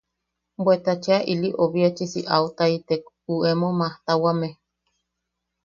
[0.63, 3.03] Bweta cheʼa ili obiachisi autaitek
[3.33, 4.49] u emo majtawame.